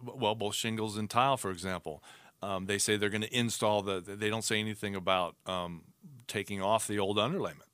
[0.02, 2.02] well, both shingles and tile, for example,
[2.42, 4.00] um, they say they're going to install the.
[4.00, 5.82] They don't say anything about um,
[6.26, 7.68] taking off the old underlayment.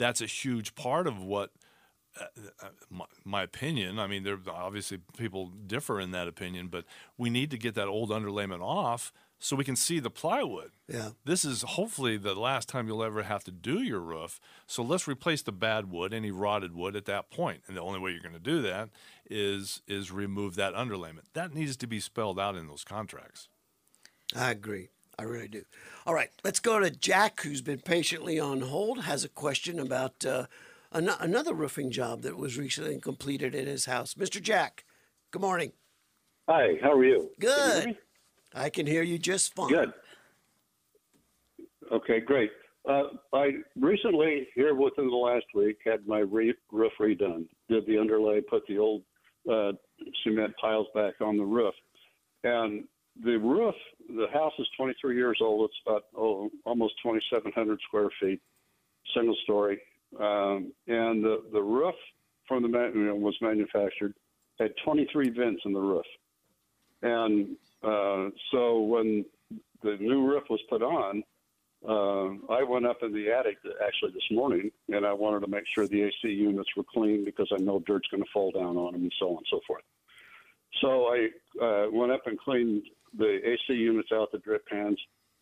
[0.00, 1.50] That's a huge part of what,
[2.18, 2.24] uh,
[2.62, 3.98] uh, my, my opinion.
[3.98, 6.86] I mean, there obviously people differ in that opinion, but
[7.18, 10.70] we need to get that old underlayment off so we can see the plywood.
[10.88, 11.10] Yeah.
[11.26, 14.40] This is hopefully the last time you'll ever have to do your roof.
[14.66, 17.62] So let's replace the bad wood, any rotted wood at that point.
[17.66, 18.88] And the only way you're going to do that
[19.28, 21.24] is is remove that underlayment.
[21.34, 23.48] That needs to be spelled out in those contracts.
[24.34, 24.88] I agree.
[25.20, 25.64] I really do.
[26.06, 30.24] All right, let's go to Jack, who's been patiently on hold, has a question about
[30.24, 30.46] uh,
[30.92, 34.14] an- another roofing job that was recently completed at his house.
[34.14, 34.40] Mr.
[34.40, 34.84] Jack,
[35.30, 35.72] good morning.
[36.48, 37.30] Hi, how are you?
[37.38, 37.96] Can you Good.
[38.54, 39.68] I can hear you just fine.
[39.68, 39.92] Good.
[41.92, 42.50] Okay, great.
[42.88, 43.02] Uh,
[43.34, 47.44] I recently, here within the last week, had my re- roof redone.
[47.68, 49.02] Did the underlay, put the old
[49.52, 49.72] uh,
[50.24, 51.74] cement piles back on the roof,
[52.42, 52.84] and
[53.24, 53.74] the roof.
[54.08, 55.70] The house is 23 years old.
[55.70, 58.40] It's about oh, almost 2,700 square feet,
[59.14, 59.80] single story,
[60.18, 61.94] um, and the the roof
[62.48, 64.14] from the you know, was manufactured
[64.58, 66.04] had 23 vents in the roof,
[67.02, 69.24] and uh, so when
[69.82, 71.22] the new roof was put on,
[71.88, 73.56] uh, I went up in the attic
[73.86, 77.50] actually this morning, and I wanted to make sure the AC units were clean because
[77.52, 79.82] I know dirt's going to fall down on them and so on and so forth.
[80.80, 81.28] So I
[81.62, 82.82] uh, went up and cleaned
[83.16, 84.98] the AC units out, the drip pans,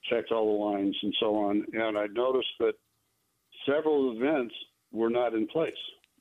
[0.09, 2.75] checked all the lines and so on, and I noticed that
[3.67, 4.55] several vents
[4.93, 5.73] were not in place.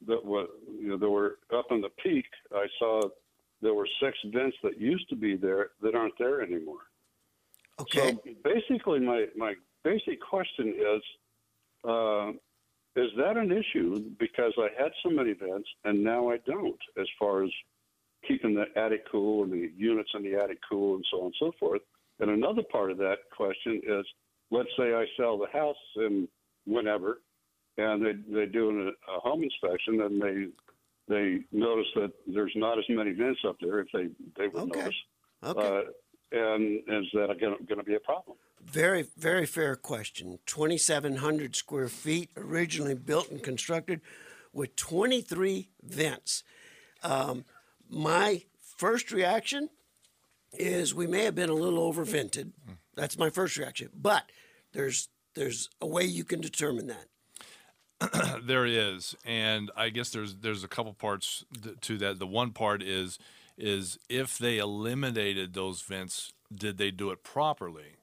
[0.07, 0.47] That were,
[0.79, 2.25] you know, they were up in the peak.
[2.53, 3.09] I saw
[3.61, 6.85] there were six vents that used to be there that aren't there anymore.
[7.79, 8.11] Okay.
[8.11, 11.01] So basically, my, my basic question is
[11.87, 12.31] uh,
[12.95, 14.03] Is that an issue?
[14.19, 17.51] Because I had so many vents and now I don't, as far as
[18.27, 21.35] keeping the attic cool and the units in the attic cool and so on and
[21.39, 21.81] so forth.
[22.19, 24.05] And another part of that question is
[24.51, 26.27] let's say I sell the house and
[26.65, 27.21] whenever
[27.77, 30.47] and they, they do an, a home inspection and they
[31.07, 34.79] they notice that there's not as many vents up there if they, they would Okay.
[34.79, 34.95] notice.
[35.43, 35.67] Okay.
[35.67, 35.81] Uh,
[36.33, 38.35] and is that going to be a problem?
[38.61, 40.39] Very, very fair question.
[40.45, 44.01] 2,700 square feet, originally built and constructed
[44.51, 46.43] with 23 vents.
[47.03, 47.45] Um,
[47.89, 48.43] my
[48.77, 49.69] first reaction
[50.53, 52.53] is we may have been a little over vented.
[52.95, 53.89] That's my first reaction.
[53.93, 54.31] But
[54.73, 58.41] there's there's a way you can determine that.
[58.43, 61.45] there is, and I guess there's there's a couple parts
[61.81, 62.19] to that.
[62.19, 63.19] The one part is
[63.57, 67.97] is if they eliminated those vents, did they do it properly?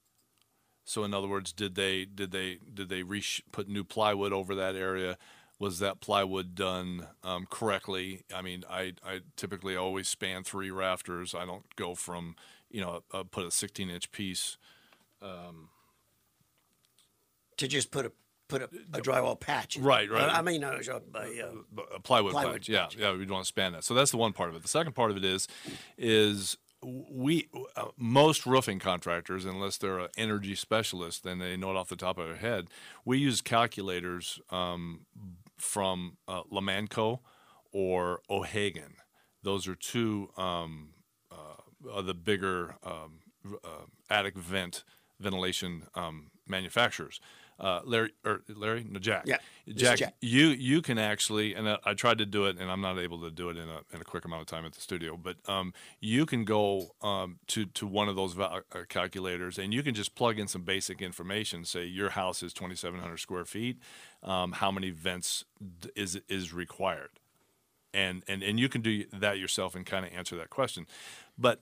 [0.85, 4.55] So in other words, did they did they did they re- put new plywood over
[4.55, 5.17] that area?
[5.59, 8.25] Was that plywood done um, correctly?
[8.35, 11.35] I mean, I, I typically always span three rafters.
[11.35, 12.37] I don't go from
[12.71, 14.57] you know uh, put a 16 inch piece
[17.59, 18.13] To just put a
[18.49, 19.77] put a, a drywall patch.
[19.77, 19.85] in.
[19.85, 20.29] Right, right.
[20.29, 22.69] I mean, no, no, by, uh, plywood, Plywood patch.
[22.69, 22.97] Yeah, patch.
[22.97, 23.85] yeah, we want to span that.
[23.85, 24.63] So that's the one part of it.
[24.63, 25.49] The second part of it is,
[25.97, 31.77] is we uh, most roofing contractors, unless they're an energy specialist, then they know it
[31.77, 32.69] off the top of their head.
[33.05, 35.07] We use calculators um,
[35.59, 37.21] from uh, Lomanco
[37.73, 38.97] or O'Hagin.
[39.43, 40.91] Those are two um,
[41.31, 43.21] uh, of the bigger um,
[43.63, 44.85] uh, attic vent
[45.21, 47.21] ventilation um, manufacturers.
[47.59, 49.25] Uh, Larry, or Larry, no, Jack.
[49.27, 49.37] Yeah,
[49.69, 50.15] Jack, Jack.
[50.21, 53.21] you you can actually, and I, I tried to do it, and I'm not able
[53.21, 55.17] to do it in a in a quick amount of time at the studio.
[55.17, 59.73] But um, you can go um, to to one of those val- uh, calculators, and
[59.73, 61.65] you can just plug in some basic information.
[61.65, 63.79] Say your house is 2,700 square feet.
[64.23, 65.45] Um, how many vents
[65.95, 67.11] is is required?
[67.95, 70.87] and and and you can do that yourself and kind of answer that question
[71.39, 71.61] but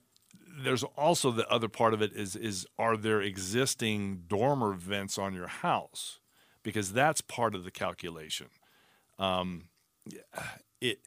[0.55, 5.33] there's also the other part of it is is are there existing dormer vents on
[5.33, 6.19] your house?
[6.63, 8.47] Because that's part of the calculation.
[9.19, 9.69] Um,
[10.81, 10.99] it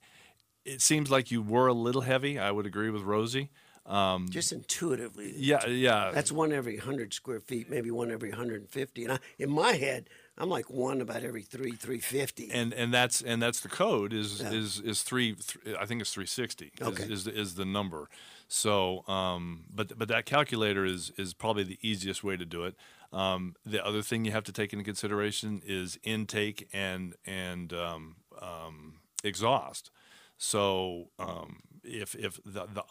[0.65, 2.39] it seems like you were a little heavy.
[2.39, 3.51] I would agree with rosie
[3.87, 5.33] um, just intuitively.
[5.37, 9.05] yeah yeah That's one every 100 square feet, maybe one every 150.
[9.05, 12.51] And I, in my head, I'm like one about every three, 350.
[12.53, 14.53] and and that's and that's the code is Yeah.
[14.53, 17.05] is is three, th- I think it's 360 Okay.
[17.05, 18.09] is, is is the number.
[18.49, 22.75] So um, but but that calculator is is probably the easiest way to do it.
[23.12, 28.16] Um, the other thing you have to take into consideration is intake and and um,
[28.42, 28.94] um,
[29.25, 29.90] exhaust.
[30.38, 32.85] So um, if if the, the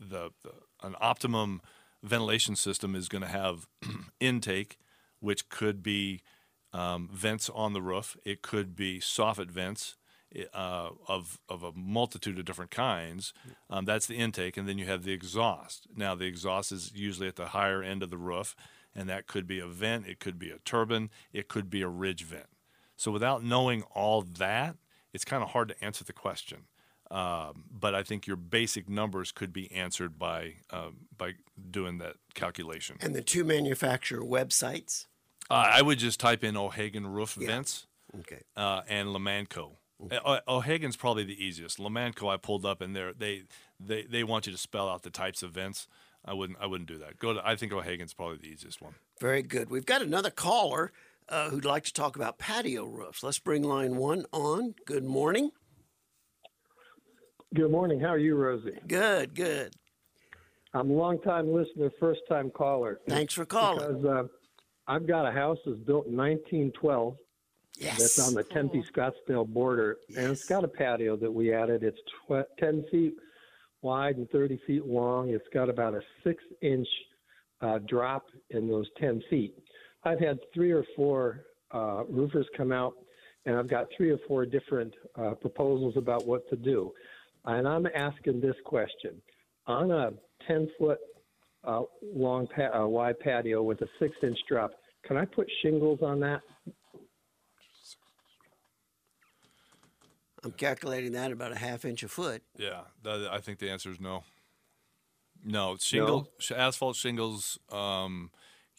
[0.00, 1.60] the, the an optimum
[2.02, 3.66] ventilation system is going to have
[4.20, 4.78] intake,
[5.20, 6.22] which could be
[6.72, 8.16] um, vents on the roof.
[8.24, 9.96] It could be soffit vents
[10.54, 13.32] uh, of of a multitude of different kinds.
[13.70, 15.86] Um, that's the intake, and then you have the exhaust.
[15.94, 18.54] Now the exhaust is usually at the higher end of the roof,
[18.94, 20.06] and that could be a vent.
[20.06, 21.10] It could be a turbine.
[21.32, 22.48] It could be a ridge vent.
[22.96, 24.76] So without knowing all that,
[25.12, 26.64] it's kind of hard to answer the question.
[27.10, 31.32] Um, but I think your basic numbers could be answered by um, by
[31.70, 32.96] doing that calculation.
[33.00, 35.06] And the two manufacturer websites.
[35.50, 37.46] Uh, I would just type in O'Hagin roof Yeah.
[37.48, 37.86] vents
[38.20, 38.42] Okay.
[38.56, 39.76] uh, and Lomanco.
[40.12, 41.78] Uh, O'Hagin's probably the easiest.
[41.78, 43.44] Lomanco I pulled up and there they
[43.80, 45.88] they they want you to spell out the types of vents.
[46.24, 47.18] I wouldn't I wouldn't do that.
[47.18, 48.94] Go to I think O'Hagin's probably the easiest one.
[49.18, 49.70] Very good.
[49.70, 50.92] We've got another caller
[51.30, 53.22] uh, who'd like to talk about patio roofs.
[53.22, 54.74] Let's bring line one on.
[54.84, 55.50] Good morning.
[57.54, 57.98] Good morning.
[57.98, 58.78] How are you, Rosie?
[58.86, 59.72] Good, good.
[60.74, 63.00] I'm a long time listener, first time caller.
[63.08, 63.78] Thanks for calling.
[63.78, 64.24] Because uh,
[64.86, 67.16] I've got a house that's built in 1912
[67.78, 67.98] Yes.
[67.98, 71.84] that's on the Tempe Scottsdale border, and it's got a patio that we added.
[71.84, 73.14] It's tw- 10 feet
[73.82, 75.30] wide and 30 feet long.
[75.30, 76.88] It's got about a six inch
[77.60, 79.54] uh, drop in those 10 feet.
[80.02, 82.94] I've had three or four uh, roofers come out,
[83.46, 86.92] and I've got three or four different uh, proposals about what to do.
[87.44, 89.20] And I'm asking this question
[89.66, 90.10] on a
[90.46, 90.98] 10 foot
[91.64, 94.72] uh, long, pa- uh, wide patio with a six inch drop,
[95.04, 96.40] can I put shingles on that?
[100.44, 102.42] I'm calculating that about a half inch a foot.
[102.56, 104.24] Yeah, that, I think the answer is no.
[105.44, 107.58] No, shingle sh- asphalt shingles.
[107.70, 108.30] Um,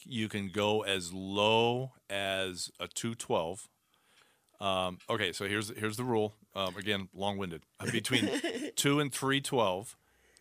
[0.03, 3.67] you can go as low as a two twelve.
[4.59, 6.33] Um, okay, so here's here's the rule.
[6.55, 7.63] Um, again, long winded.
[7.91, 8.29] Between
[8.75, 9.95] two and three twelve,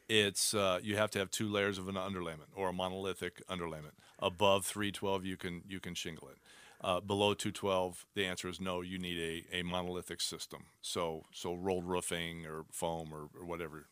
[0.08, 3.92] it's uh, you have to have two layers of an underlayment or a monolithic underlayment.
[4.18, 6.38] Above three twelve, you can you can shingle it.
[6.80, 8.82] Uh, below 212, the answer is no.
[8.82, 10.66] You need a, a monolithic system.
[10.80, 13.86] So so rolled roofing or foam or, or whatever.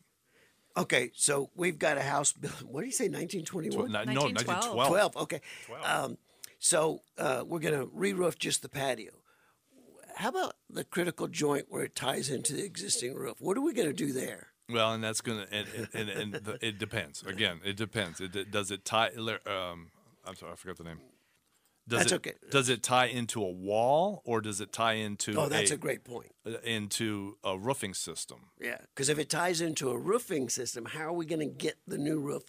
[0.77, 2.61] Okay, so we've got a house built.
[2.67, 3.87] What do you say, 1921?
[3.87, 4.75] Tw- no, 1912.
[4.75, 5.11] 1912.
[5.11, 5.17] 12.
[5.17, 5.41] Okay.
[5.83, 6.17] Um,
[6.59, 9.11] so uh, we're going to re roof just the patio.
[10.17, 13.35] How about the critical joint where it ties into the existing roof?
[13.39, 14.47] What are we going to do there?
[14.69, 17.23] Well, and that's gonna and and, and, and the, it depends.
[17.23, 18.19] Again, it depends.
[18.19, 19.11] It, it- does it tie?
[19.15, 19.91] Um,
[20.25, 20.99] I'm sorry, I forgot the name.
[21.87, 22.33] Does That's it, okay.
[22.51, 25.39] Does it tie into a wall or does it tie into?
[25.39, 26.33] Oh, that's a great point.
[26.45, 28.49] uh, into a roofing system.
[28.59, 31.77] Yeah, because if it ties into a roofing system, how are we going to get
[31.87, 32.43] the new roof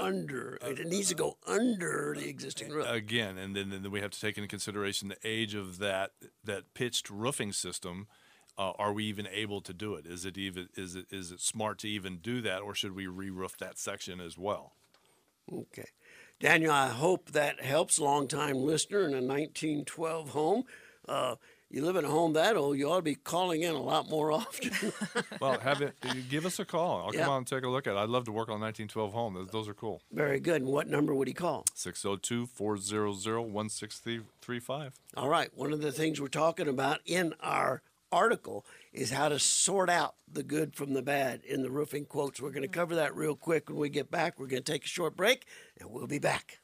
[0.00, 0.58] under?
[0.62, 2.86] It needs to go under the existing roof.
[2.88, 6.12] Again, and then, then we have to take into consideration the age of that
[6.44, 8.06] that pitched roofing system.
[8.58, 10.06] Uh, are we even able to do it?
[10.06, 13.06] Is it even is it is it smart to even do that, or should we
[13.06, 14.74] re-roof that section as well?
[15.52, 15.86] Okay.
[16.38, 17.98] Daniel, I hope that helps.
[17.98, 20.64] Longtime listener in a 1912 home.
[21.08, 21.36] Uh,
[21.70, 24.08] you live in a home that old, you ought to be calling in a lot
[24.10, 24.72] more often.
[25.40, 25.94] Well, have it.
[26.28, 27.06] give us a call.
[27.06, 27.22] I'll Yeah.
[27.24, 27.98] come out and take a look at it.
[27.98, 29.34] I'd love to work on 1912 home.
[29.34, 30.02] Those, those are cool.
[30.12, 30.62] Very good.
[30.62, 31.64] And what number would he call?
[31.74, 34.94] 602 400 1635.
[35.16, 35.50] All right.
[35.56, 40.16] One of the things we're talking about in our article is how to sort out
[40.30, 42.40] the good from the bad in the roofing quotes.
[42.40, 44.38] We're going to cover that real quick when we get back.
[44.40, 45.46] We're going to take a short break
[45.78, 46.58] and we'll be back.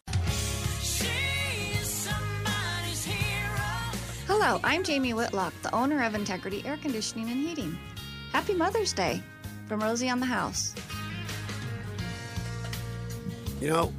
[4.47, 7.77] Hello, I'm Jamie Whitlock, the owner of Integrity Air Conditioning and Heating.
[8.31, 9.21] Happy Mother's Day
[9.67, 10.73] from Rosie on the House.
[13.61, 13.93] You know,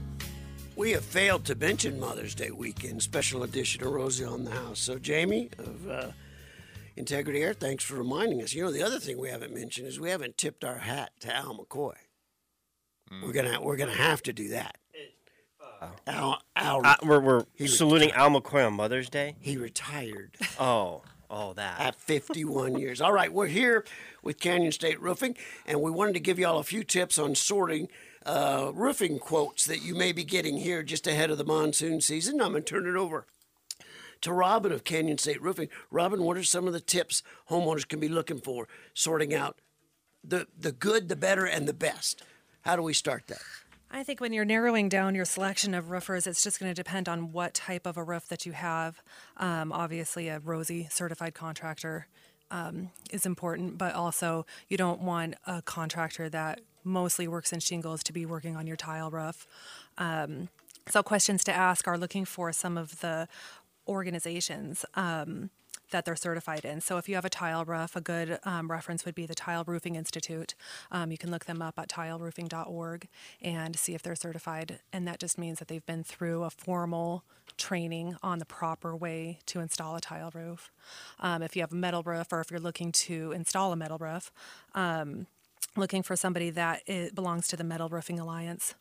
[0.78, 4.80] we have failed to mention Mother's Day weekend, special edition of Rosie on the House.
[4.80, 6.12] So, Jamie of uh,
[6.96, 8.54] Integrity Air, thanks for reminding us.
[8.54, 11.36] You know, the other thing we haven't mentioned is we haven't tipped our hat to
[11.36, 11.96] Al McCoy.
[13.22, 14.78] We're gonna we're gonna have to do that.
[16.08, 19.36] Al, Al Uh, we're we're He saluting Al McCoy on Mother's Day.
[19.40, 21.80] he retired Oh, oh, that.
[21.80, 23.02] at 51 years.
[23.02, 23.86] All right, we're here
[24.24, 25.36] with Canyon State Roofing,
[25.66, 27.88] and we wanted to give you all a few tips on sorting
[28.26, 32.42] uh, roofing quotes that you may be getting here just ahead of the monsoon season.
[32.42, 33.26] I'm going to turn it over
[34.22, 35.70] to Robyn of Canyon State Roofing.
[35.92, 39.62] Robyn, what are some of the tips homeowners can be looking for sorting out
[40.23, 42.21] the, the good, the better, and the best?
[42.62, 43.40] How do we start that?
[43.90, 47.08] I think when you're narrowing down your selection of roofers, it's just going to depend
[47.08, 49.02] on what type of a roof that you have.
[49.38, 52.08] Um, obviously, a Rosie certified contractor
[52.52, 58.04] um, is important, but also you don't want a contractor that mostly works in shingles
[58.04, 59.48] to be working on your tile roof.
[59.98, 60.50] Um,
[60.90, 63.27] so, questions to ask are looking for some of the
[63.88, 64.85] organizations.
[64.96, 65.50] Um,
[65.92, 66.81] that they're certified in.
[66.81, 69.63] So if you have a tile roof, a good um, reference would be the Tile
[69.65, 70.56] Roofing Institute.
[70.92, 73.08] Um, you can look them up at tileroofing.org
[73.42, 74.79] and see if they're certified.
[74.92, 77.23] And that just means that they've been through a formal
[77.58, 80.71] training on the proper way to install a tile roof.
[81.19, 83.98] Um, if you have a metal roof or if you're looking to install a metal
[83.98, 84.31] roof,
[84.75, 85.27] um,
[85.75, 88.75] looking for somebody that it belongs to the Metal Roofing Alliance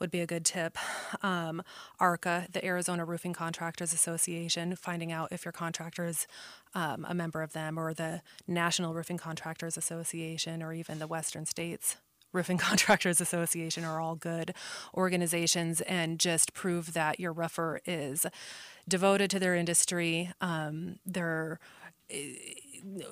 [0.00, 0.76] would be a good tip.
[1.22, 1.62] Um,
[1.98, 6.26] ARCA, the Arizona Roofing Contractors Association, finding out if your contractor is
[6.74, 11.46] um, a member of them, or the National Roofing Contractors Association, or even the Western
[11.46, 11.96] States
[12.32, 14.54] Roofing Contractors Association are all good
[14.94, 18.26] organizations and just prove that your roofer is
[18.88, 20.32] devoted to their industry.
[20.40, 21.58] Um, they're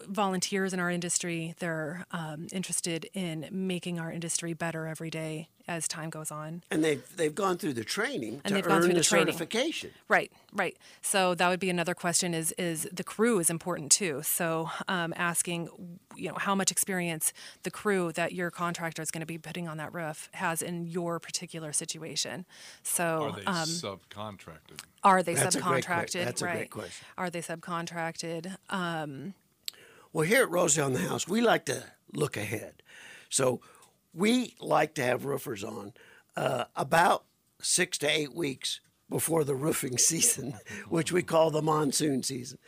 [0.08, 1.54] volunteers in our industry.
[1.58, 6.62] They're um, interested in making our industry better every day as time goes on.
[6.70, 9.04] And they've they've gone through the training And to they've earn gone through the, the
[9.04, 9.26] training.
[9.26, 9.90] certification.
[10.08, 10.76] Right, right.
[11.02, 14.22] So that would be another question: is is the crew is important too?
[14.24, 15.68] So um, asking,
[16.16, 19.68] you know, how much experience the crew that your contractor is going to be putting
[19.68, 22.46] on that roof has in your particular situation.
[22.82, 24.80] So Are they um, subcontracted?
[25.04, 26.24] are they That's a great que- subcontracted?
[26.24, 27.06] that's a great question.
[27.18, 28.56] Are they subcontracted?
[28.70, 29.34] Um,
[30.12, 31.84] Well, here at Rosie on the House, we like to
[32.14, 32.82] look ahead.
[33.28, 33.60] So
[34.14, 35.92] we like to have roofers on
[36.34, 37.24] uh, about
[37.60, 38.80] six to eight weeks
[39.10, 40.54] before the roofing season,
[40.88, 42.58] which we call the monsoon season.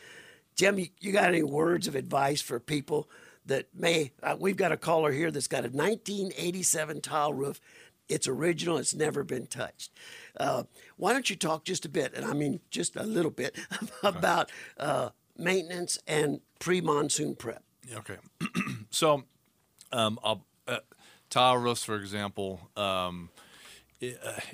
[0.55, 3.09] Jim, you, you got any words of advice for people
[3.45, 4.11] that may?
[4.21, 7.59] Uh, we've got a caller here that's got a 1987 tile roof.
[8.07, 8.77] It's original.
[8.77, 9.91] It's never been touched.
[10.37, 10.63] Uh,
[10.97, 13.57] why don't you talk just a bit, and I mean just a little bit,
[14.03, 17.63] about uh, maintenance and pre-monsoon prep?
[17.93, 18.17] Okay.
[18.91, 19.23] so,
[19.91, 20.35] um, uh,
[21.29, 23.29] tile roofs, for example, um,
[24.03, 24.07] uh,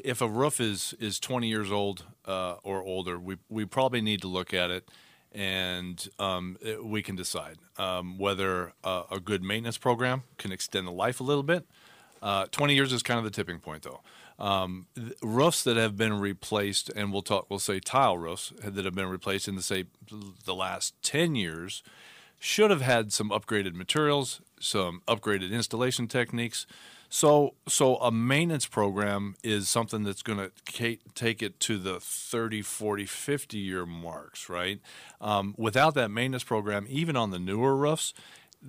[0.03, 4.21] if a roof is, is 20 years old uh, or older, we, we probably need
[4.21, 4.87] to look at it
[5.31, 10.87] and um, it- we can decide um, whether uh, a good maintenance program can extend
[10.87, 11.65] the life a little bit.
[12.21, 14.01] Uh, 20 years is kind of the tipping point, though.
[14.39, 14.85] Um,
[15.23, 19.09] roofs that have been replaced, and we'll talk, we'll say tile roofs that have been
[19.09, 19.85] replaced in the say
[20.45, 21.81] the last 10 years,
[22.39, 26.67] should have had some upgraded materials, some upgraded installation techniques.
[27.09, 30.51] So, so a maintenance program is something that's going to
[31.15, 34.79] take it to the 30, 40, 50 year marks, right?
[35.21, 38.13] Um, without that maintenance program, even on the newer roofs,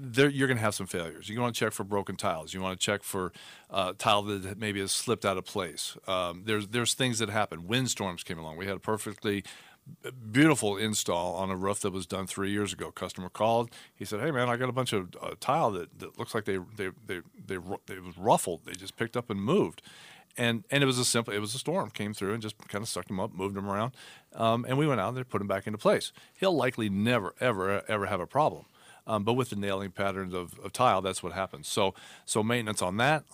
[0.00, 1.28] there, you're going to have some failures.
[1.28, 2.54] You want to check for broken tiles.
[2.54, 3.32] You want to check for
[3.70, 5.96] uh, tile that maybe has slipped out of place.
[6.06, 7.66] Um, there's there's things that happen.
[7.66, 8.56] Windstorms came along.
[8.56, 9.44] We had a perfectly
[10.30, 12.90] beautiful install on a roof that was done three years ago.
[12.90, 13.70] Customer called.
[13.94, 16.44] He said, "Hey man, I got a bunch of uh, tile that, that looks like
[16.44, 18.62] they they they they it was ruffled.
[18.64, 19.82] They just picked up and moved."
[20.36, 22.80] And, and it was a simple it was a storm came through and just kind
[22.80, 23.92] of sucked them up moved them around
[24.36, 27.82] um, and we went out there put them back into place he'll likely never ever
[27.88, 28.66] ever have a problem
[29.08, 31.94] um, but with the nailing patterns of, of tile that's what happens so
[32.26, 33.24] so maintenance on that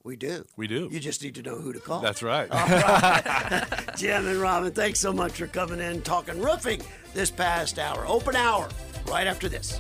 [0.04, 0.46] We do.
[0.58, 0.90] We do.
[0.92, 2.02] You just need to know who to call.
[2.02, 2.52] That's right.
[3.98, 6.82] Jim and Robyn, thanks so much for coming in talking roofing
[7.14, 8.06] this past hour.
[8.06, 8.68] Open hour
[9.08, 9.80] right after this.